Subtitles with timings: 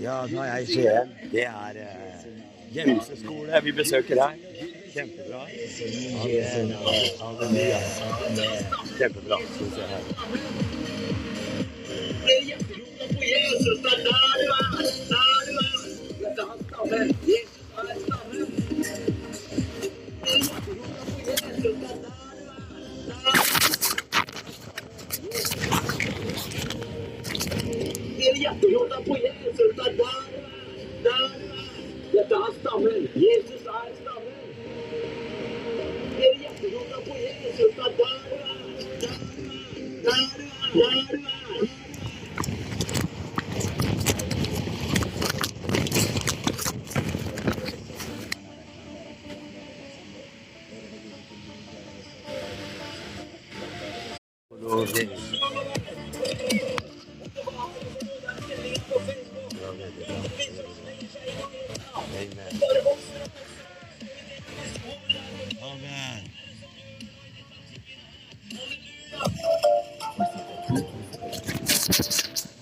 [0.00, 1.08] Ja, nå er jeg i Skien.
[1.32, 2.12] Det er eh,
[2.72, 4.32] Gjemseskole vi besøker her.
[4.92, 5.46] Kjempebra.
[8.98, 9.38] Kjempebra.
[9.54, 10.02] Skal vi se her.
[28.18, 29.31] Dere hjerteråda på Jesus, det
[32.62, 33.10] Dette er stammen.
[33.14, 34.21] Jesus er stammen.
[62.12, 62.60] Amen.
[65.62, 66.20] Amen.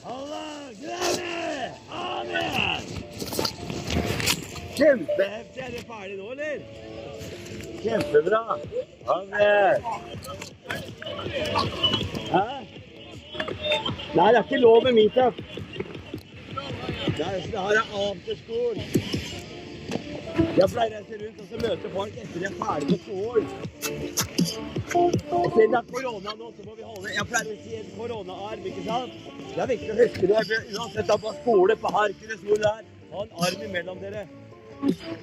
[0.05, 1.72] Allah, glede!
[1.91, 2.83] Amen!
[4.77, 5.62] Kjempeheftig.
[5.62, 6.60] Er det ferdig nå, eller?
[7.82, 8.58] Kjempebra.
[9.06, 9.82] Amen.
[12.30, 12.47] Hæ?
[14.14, 15.34] Nei, det er ikke lov med meetup.
[17.19, 19.00] Da har jeg afterskolen.
[20.61, 23.47] Jeg pleier å reise rundt og så møte folk etter de er ferdig på skolen.
[24.91, 28.66] Siden det er korona nå, så må vi holde Jeg pleier å si en koronaarm,
[28.69, 29.14] ikke sant?
[29.55, 30.61] Det er viktig å huske det.
[30.77, 34.27] Uansett om det er skole på Harkules, hvor det er, ha en arm imellom dere.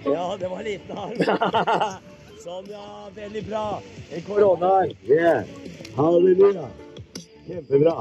[0.07, 1.17] Ja, det var en liten arm.
[2.47, 2.89] Sånn, ja.
[3.13, 3.63] Veldig bra.
[4.09, 4.97] En koronaarm.
[5.05, 5.45] Yeah.
[5.97, 6.69] Halleluja.
[7.45, 7.99] Kjempebra.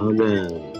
[0.00, 0.79] Amen.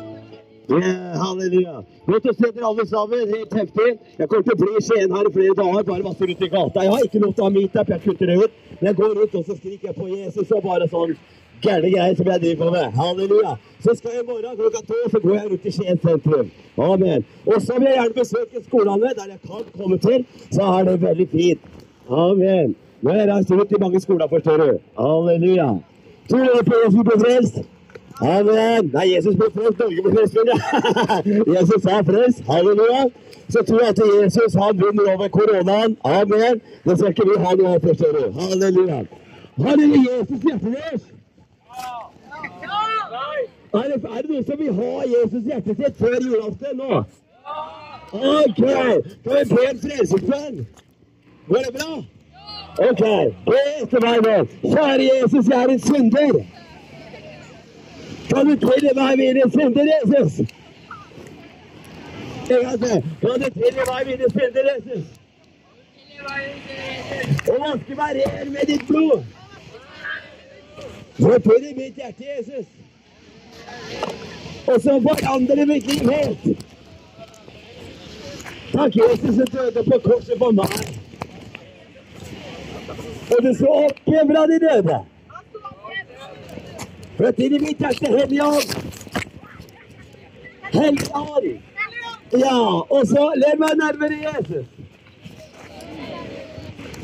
[0.70, 1.80] Yeah, halleluja.
[2.06, 3.32] Godt å se dere alle sammen.
[3.34, 3.88] Helt heftig.
[4.20, 6.50] Jeg kommer til å bli i Skien her i flere dager, bare masse rundt i
[6.52, 6.84] gata.
[6.84, 8.61] Jeg har ikke lov til å ha meetup, jeg kutter det ut.
[8.78, 11.17] Men jeg går rundt og så skriker jeg på Jesus og bare sånn
[11.64, 13.00] gærne greier som jeg driver på med.
[13.00, 13.56] Halleluja.
[13.83, 16.55] Så skal jeg i morgen klokka to, så går jeg rundt i Skien sentrum.
[16.86, 17.27] Amen.
[17.48, 20.24] Og så vil jeg gjerne besøke skolene der jeg kan komme til.
[20.55, 21.83] Så er det veldig fint.
[22.06, 22.78] Amen.
[23.00, 24.72] Nå har jeg reist rundt i mange skoler, forstår du.
[25.02, 25.68] Halleluja.
[26.30, 27.62] Tror dere på Jesus blir frelst?
[28.23, 28.91] Amen.
[28.92, 30.36] Nei, Jesus ble frelst, Norge ble frelst.
[31.57, 32.42] Jesus er frelst.
[32.48, 33.07] Halleluja.
[33.51, 35.97] Så tror jeg at Jesus han vinner over koronaen.
[36.05, 36.61] Amen.
[36.85, 38.41] Det skal ikke vi ha noe av, forstår du.
[38.41, 39.01] Halleluja.
[39.64, 41.08] Har dere Jesus hjerteløs?
[43.73, 47.02] Er det, er det noen som vil ha Jesus hjertet sitt før julaften nå?
[48.13, 48.63] OK.
[49.25, 50.64] Kan vi be en frelsesbønn?
[51.48, 51.92] Går det bra?
[52.89, 53.05] OK.
[53.47, 54.39] Be etter meg nå.
[54.64, 56.41] Kjære Jesus, jeg er en synder.
[58.30, 60.39] Kan du tilgi meg mine synder, Jesus?
[62.51, 63.02] En gang til.
[63.20, 65.05] Kan du tilgi meg mine synder, Jesus?
[67.48, 69.24] Og vaske meg ren med ditt blod.
[71.19, 72.67] Så tør i mitt hjerte, Jesus.
[74.67, 76.67] Og så forandrer mitt liv helt.
[78.73, 80.74] Takk, Jesus, som døde på korset for meg.
[83.30, 85.01] Og du så opp igjen fra de døde.
[87.20, 88.70] Flytt inn i mitt hjerte, Hellige Ånd.
[92.33, 94.67] Ja, og så lev meg nærmere Jesus.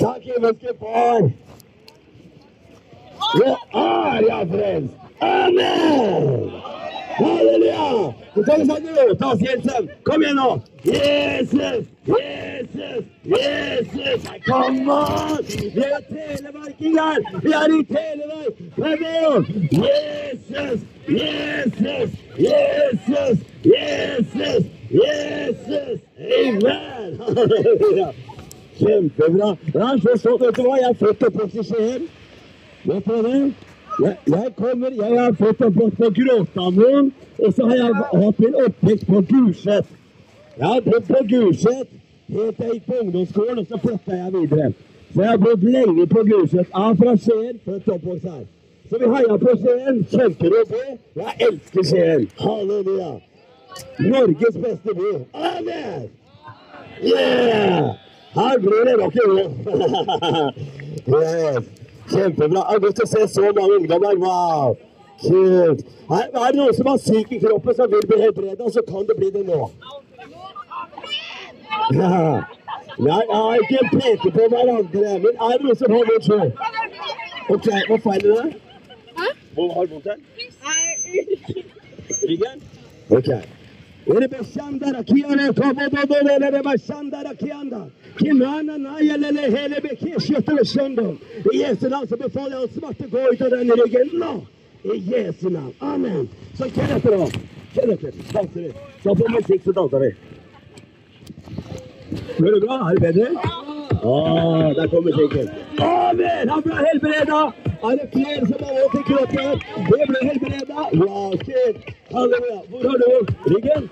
[0.01, 1.29] Takk, himmelske Far.
[3.37, 4.95] Det er jeg frelst.
[5.21, 6.56] Amen!
[7.17, 8.15] Halleluja!
[8.35, 9.05] Så tar vi sånn nå.
[9.21, 9.87] Ta oss hjelpen.
[10.05, 10.49] Kom igjen nå.
[10.85, 11.87] Jesus!
[12.11, 13.07] Jesus!
[13.25, 14.27] Jesus!
[14.45, 15.41] Kom on!
[15.49, 17.23] Vi er telemarking her.
[17.45, 18.61] Vi er i Telemark.
[18.77, 19.49] Vær med oss.
[19.73, 20.85] Jesus!
[21.09, 22.19] Jesus!
[22.37, 23.45] Jesus!
[23.65, 24.69] Jesus!
[24.93, 26.01] Jesus!
[26.21, 27.17] Amen!
[27.23, 28.11] Halleluja.
[28.77, 29.55] Kjempebra.
[29.73, 30.45] Jeg er så stolt.
[30.45, 30.77] Vet du hva?
[30.83, 32.11] Jeg er født og oppvokst i Skien.
[32.85, 33.41] Vet du det?
[33.97, 38.59] Jeg, kommer, jeg har fått og oppvokst på Gråtamoen, og så har jeg hatt min
[38.65, 39.95] oppvekst på Gulset.
[40.57, 44.73] Jeg har bodd på Gulset helt jeg gikk på ungdomsskolen, og så flytta jeg videre.
[45.15, 46.67] Så jeg har bodd lenge på Gulset.
[46.75, 48.45] Jeg er fra Skien, født og oppvokst her.
[48.91, 50.03] Så vi heier på Skien.
[50.11, 50.83] Kjemper å bo.
[51.23, 52.29] Jeg elsker Skien.
[52.43, 53.13] Halleluja.
[54.01, 55.13] Norges beste by.
[55.35, 56.11] Amen!
[57.05, 57.93] Yeah!
[58.37, 59.51] Her blir det rock'n'roll.
[61.17, 61.86] yes.
[62.11, 62.61] Kjempebra.
[62.61, 64.19] Det er godt å se så mange ungdommer.
[64.23, 64.77] Wow!
[65.23, 65.81] Kult.
[66.11, 69.07] Er, er det noen som har syk i kroppen som vil bli helbreda, så kan
[69.09, 69.63] det bli det nå.
[71.97, 72.45] Ja.
[73.07, 76.53] Nei, jeg har ikke peke på hverandre, men er det noen som har vondt sjøl?
[77.53, 78.47] OK, hva feiler det?
[79.57, 80.19] Hvor har du vondt her?
[82.31, 82.65] Ryggen?
[83.19, 83.31] OK.
[84.07, 84.11] I
[91.59, 94.33] Jesu navn så befaler jeg all smerte gå ut av denne ryggen nå.
[94.85, 95.73] I Jesu navn.
[95.81, 96.29] Amen.
[96.55, 97.27] Så Kenneth da.
[97.75, 98.73] Kenneth, danser vi.
[99.03, 100.11] Ta på musikk, så danser vi.
[102.39, 102.79] Går det bra?
[102.91, 103.29] Er det bedre?
[104.07, 105.49] Ah, der kommer musikken.
[105.79, 106.49] Amen!
[106.49, 107.66] Han ble helbreda.
[107.83, 109.61] Er det flere som har vondt i kroppen?
[109.91, 110.81] Det ble helbreda.
[111.01, 111.77] Wow, shit.
[112.13, 112.61] Halleluja.
[112.71, 113.11] Hvor har du
[113.55, 113.83] ryggen?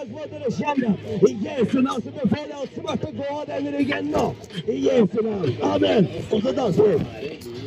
[0.00, 0.94] Kvodere shanda.
[1.28, 4.34] I Jesu navn så befaler jeg at smerte gå av den ryggen nå.
[4.68, 5.56] I Jesu navn.
[5.62, 6.08] Amen.
[6.32, 6.94] Og så danser vi.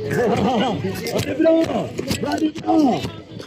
[0.03, 1.55] Ja, det er bra.
[2.25, 2.99] Det er bra.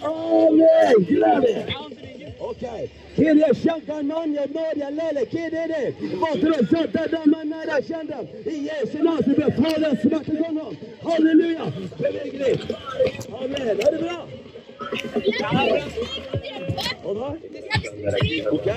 [0.02, 1.04] Amen.
[1.08, 1.95] Glede.
[2.38, 2.90] Ok.
[3.16, 8.18] Kiri shanka nanya noria lele kiri Vatro santa dama nara shanda.
[8.46, 10.72] I Jesu navn så befaler jeg smerte gå nå.
[11.02, 11.72] Halleluja.
[11.98, 12.60] Beveg deg.
[13.32, 13.68] Amen.
[13.68, 14.26] Er det bra?
[17.04, 17.28] Og da?
[18.50, 18.68] Ok.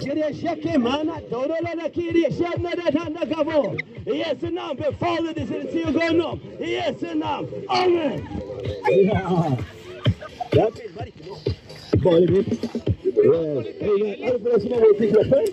[0.00, 3.76] Kiri shake mana dorola na kiri shana da tanda kavo.
[4.06, 6.32] I Jesu navn befaler disse til å gå nå.
[6.60, 7.46] I Jesu navn.
[7.68, 8.26] Amen.
[9.04, 9.56] Ja.
[10.52, 11.55] Det er bare ikke noe.
[12.06, 12.46] Bare litt.
[13.18, 13.62] Er
[14.32, 15.44] det deg som har vondt i kroppen?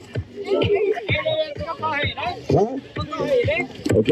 [2.54, 2.66] Hæ?
[3.96, 4.10] Ok.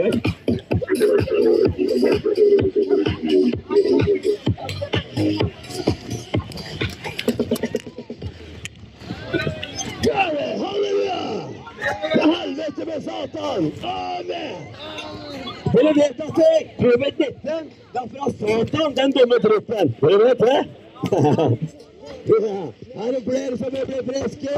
[12.15, 13.71] Helvete med Satan!
[13.83, 14.57] Amen!
[15.73, 19.95] Dere vet at covid-19 det er fra Satan, den dumme droppen.
[20.01, 20.59] Dere vet det?
[22.25, 22.71] ja.
[22.95, 24.49] Er det flere som vil bli friske?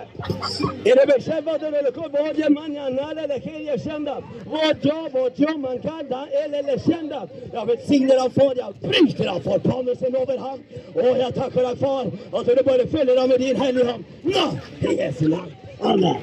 [0.90, 4.16] Inabesheva dololoko moja manana lekenya shanda.
[4.46, 7.20] Vojo vojo mankanda elele shanda.
[7.52, 8.54] Jeg velsigner deg, far.
[8.56, 10.58] Jeg priser deg for pannelsen over ham.
[10.94, 12.04] Og jeg takker deg, far,
[12.38, 14.04] at du bare fyller ham med din hellige hånd.
[14.22, 14.46] Nå,
[14.90, 15.52] i Jesu navn.
[15.80, 16.20] Amen.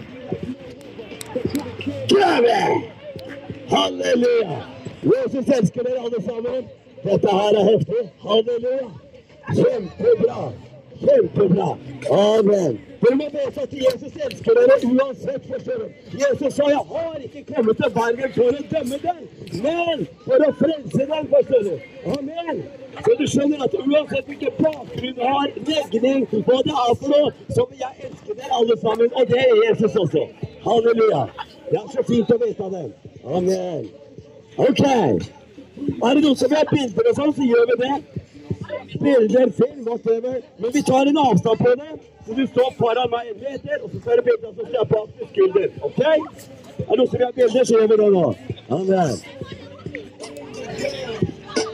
[2.07, 2.59] Glede!
[3.69, 4.59] Halleluja!
[5.03, 6.67] Jesus dere alle sammen.
[7.07, 8.03] Dette her er heftig.
[8.27, 8.89] Halleluja.
[9.57, 10.53] Kjempebra.
[11.03, 11.69] Kjempebra.
[12.11, 12.79] Amen.
[13.01, 15.43] Dere må vite at Jesus elsker dere uansett.
[15.51, 15.89] forstår dere.
[16.23, 19.21] Jesus sa jeg har ikke kommet til verden for å dømme den,
[19.65, 21.29] men for å frelse den.
[21.33, 21.75] forstår du.
[22.17, 22.63] Amen.
[23.05, 27.31] Så du skjønner at uansett hvilken bakgrunn du har, legning, hva det er for noe,
[27.53, 29.13] så vil jeg elske dere alle sammen.
[29.13, 30.27] Og det er Jesus også.
[30.65, 31.23] Halleluja.
[31.69, 32.85] Det er så fint å vite det.
[33.37, 33.89] Amen.
[34.57, 34.83] Ok.
[36.03, 37.95] Er det vil ha bilder og sånn, så gjør vi det.
[39.01, 40.35] Bilder, film, whatever.
[40.59, 41.91] Men vi tar en avstand på det.
[42.25, 44.83] Så du står foran meg en meter, og så tar du bilder, og så ser
[44.93, 45.69] bak til skulder.
[45.81, 46.01] Ok?
[46.05, 48.25] Er det noen som vil ha bilder, så gjør vi det nå.
[48.69, 49.15] Amen.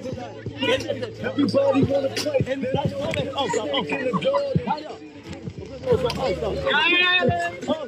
[1.25, 2.39] Everybody wanna play.
[7.68, 7.78] Ja.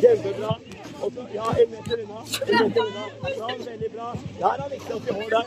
[0.00, 0.52] Kjempebra.
[1.02, 2.20] Og så, ja, en meter unna.
[2.46, 3.04] En meter unna.
[3.38, 4.08] Sånn, veldig bra.
[4.38, 5.46] Det er viktig at vi holder der.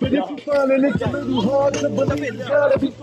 [0.00, 2.94] But if you find a little hard to believe, you gotta be up,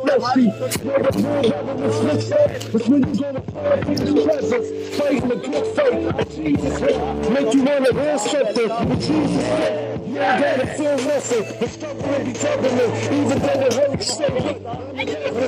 [2.75, 4.97] it's when you gonna find in his presence.
[4.97, 6.81] Fighting the good fight Jesus
[7.29, 8.99] make you wanna real something.
[8.99, 11.59] Jesus, you gotta feel nothing.
[11.59, 14.27] The struggle will be troubling, even though it hurts so.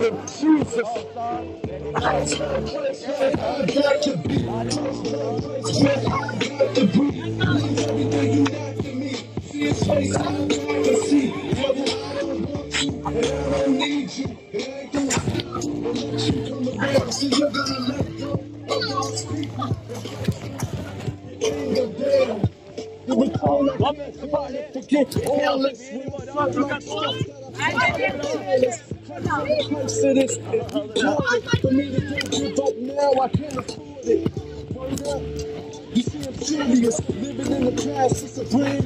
[0.01, 0.87] Him, Jesus.
[1.95, 2.25] I
[3.65, 4.47] got to be.
[4.47, 4.73] I got
[6.75, 7.80] to be
[9.81, 14.37] space to see whether I don't need you.
[17.11, 19.77] So you're gonna let go of those people.
[21.59, 22.49] The dead.
[23.07, 24.27] We call I'm at the
[24.73, 25.89] to get all this.
[29.67, 30.37] Close to this.
[30.37, 34.31] If you want for me to give you dope now, I can't afford it.
[35.95, 37.01] You see, I'm serious.
[37.09, 38.80] Living in the past, it's a dream.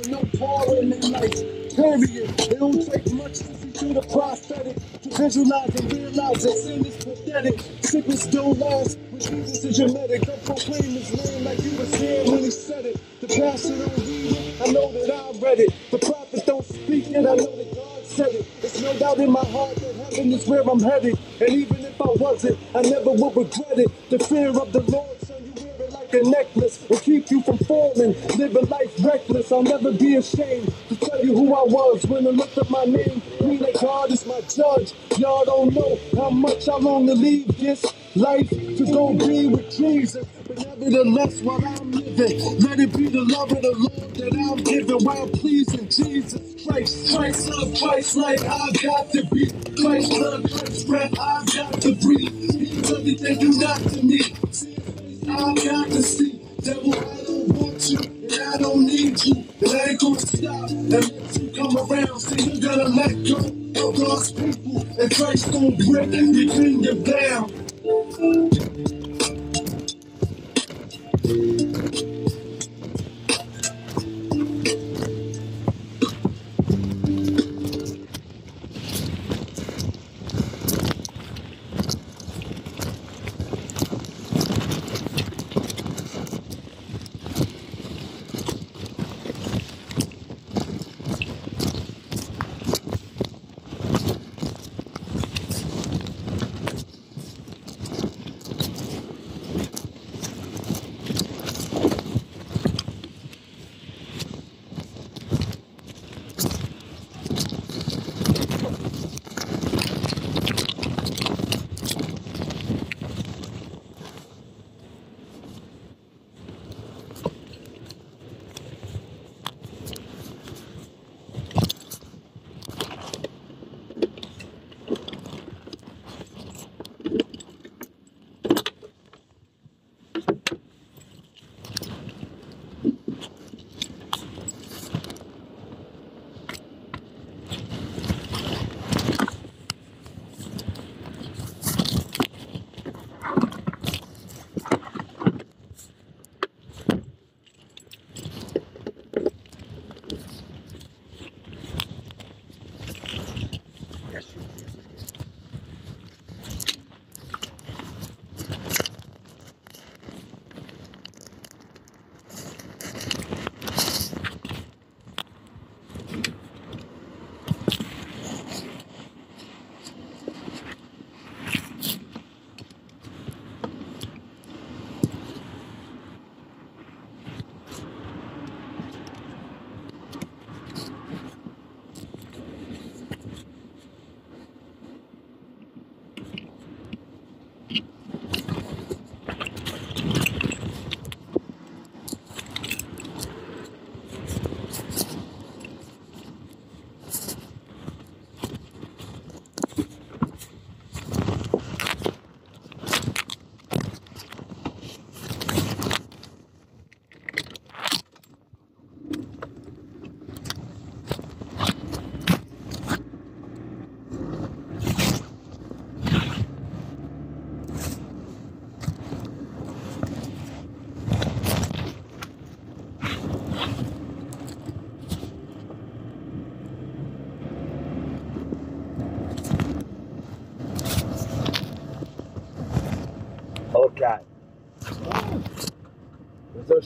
[0.00, 1.76] With no power in their life.
[1.76, 2.30] Period.
[2.40, 6.84] It don't take much to see through the prophetic to visualize and realize that sin
[6.86, 7.60] is pathetic.
[7.82, 8.98] Sickness don't last.
[9.10, 12.50] When Jesus is your medic, don't proclaim his name like you was here when he
[12.50, 12.96] said it.
[13.20, 14.62] The pastor don't read it.
[14.62, 15.74] I know that I read it.
[15.90, 17.16] The prophets don't speak it.
[17.18, 18.46] I know that God said it.
[18.62, 21.18] There's no doubt in my heart that heaven is where I'm headed.
[21.40, 24.10] And even if I wasn't, I never would regret it.
[24.10, 25.19] The fear of the Lord,
[26.10, 26.88] son, you wear it like a necklace.
[26.88, 29.52] Will keep you from falling, living life reckless.
[29.52, 32.84] I'll never be ashamed to tell you who I was when I looked at my
[32.84, 33.22] name.
[33.40, 34.92] Mean that God is my judge.
[35.18, 37.84] Y'all don't know how much I long to leave this
[38.16, 40.26] life to go be with Jesus.
[40.46, 44.64] But nevertheless, while I'm living, let it be the love of the Lord that I'm
[44.64, 47.16] giving while pleasing Jesus Christ.
[47.16, 49.46] Christ love, Christ like I've got to be.
[49.80, 52.52] Christ love, Christ breath, I've got to breathe.
[52.52, 54.20] He's everything you not to me.
[54.50, 54.69] See
[55.30, 56.40] I've got to see.
[56.60, 59.44] Devil, I don't want you, and I don't need you.
[59.60, 62.20] And I ain't gonna stop unless you come around.
[62.20, 67.50] See, you gotta let go of people, and Christ gon' break the kingdom down.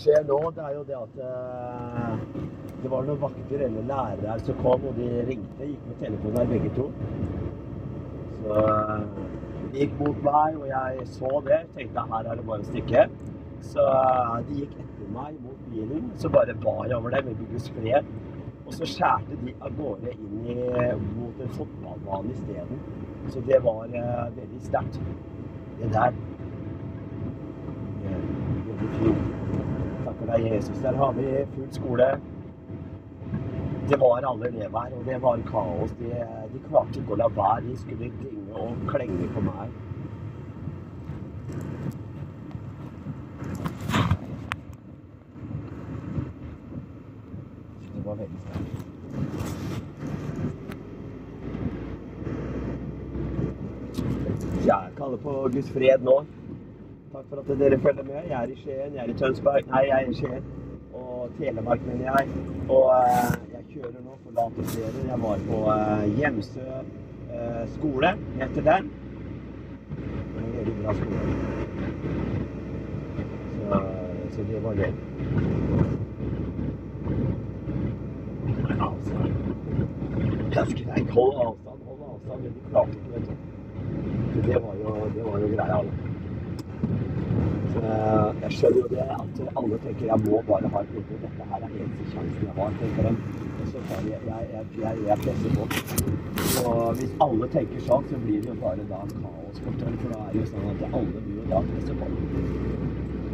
[0.05, 2.17] Skjer nå, det er jo det at eh,
[2.83, 5.69] det var noen vakter eller lærere som kom, og de ringte.
[5.71, 6.89] Gikk med telefonen her begge to.
[8.43, 9.07] Så eh,
[9.73, 11.61] de gikk mot meg, og jeg så det.
[11.79, 13.07] Tenkte her er det bare å stikke.
[13.65, 16.11] Så eh, de gikk etter meg mot bilen.
[16.21, 18.13] Så bare ba jeg over dem i Guds fred.
[18.65, 20.59] Og så skjærte de av gårde inn i,
[21.17, 22.81] mot en fotballbane isteden.
[23.33, 25.01] Så det var uh, veldig sterkt.
[25.81, 26.17] Det der
[28.05, 28.19] Det,
[28.99, 29.34] fint.
[30.27, 30.79] Takker er Jesus.
[30.79, 31.23] Der har vi
[31.55, 32.21] full skole.
[33.89, 35.91] Det var alle elever, og det var kaos.
[35.91, 36.05] De,
[36.53, 37.67] de klarte ikke å la være.
[37.69, 39.69] De skulle dinge og klenge på meg.
[47.93, 48.71] Det var veldig sterkt.
[54.65, 56.23] Jeg kaller på Guds fred nå.
[57.15, 58.15] Takk for at dere følger med.
[58.29, 60.45] Jeg er i Skien, jeg er i Tønsberg Nei, jeg er i Skien.
[60.95, 62.29] Og Telemark, mener jeg.
[62.69, 65.03] Og eh, jeg kjører nå, forlater stedet.
[65.11, 66.65] Jeg var på eh, Hjemsø
[67.37, 68.89] eh, skole, heter den.
[70.41, 71.21] En veldig bra skole.
[73.53, 73.79] Så,
[74.35, 74.73] så det var.
[78.89, 79.15] Altså
[80.57, 81.15] Ganske greit.
[81.21, 83.31] Hold avstand, hold avstand.
[84.49, 86.13] Det var jo, det var jo greia.
[87.83, 91.19] Eh, jeg skjønner jo det at alle tenker jeg må bare ha et tilbud.
[91.25, 93.13] Dette her er eneste sjansen jeg har, tenker de.
[93.55, 95.65] Og så tar jeg, jeg, jeg, jeg presser på.
[96.55, 99.63] Så hvis alle tenker sånn, så blir det jo bare da kaos.
[99.65, 102.11] For da er det jo sånn at alle blir jo da presser på.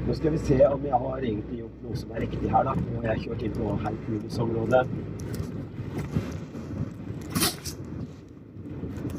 [0.06, 2.72] Nå skal vi se om jeg har egentlig gjort noe som er riktig her, da.
[2.80, 4.80] Nå har jeg kjørt inn på Hercules-området.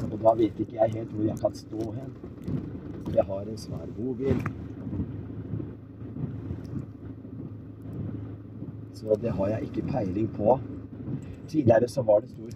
[0.08, 2.12] Og da vet ikke jeg helt hvor jeg kan stå hen.
[3.14, 4.44] Jeg har en svær bobil.
[9.02, 10.60] Så det har jeg ikke peiling på.
[11.48, 12.50] Tidligere så var det stor.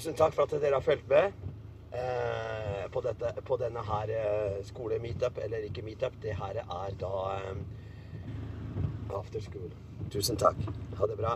[0.00, 1.26] Tusen takk for at dere har fulgt med
[1.92, 6.14] eh, på, dette, på denne her eh, skole-meetup, eller ikke meetup.
[6.22, 7.58] Det her er da eh,
[9.18, 9.68] after school.
[10.08, 10.56] Tusen takk.
[10.96, 11.34] Ha det bra.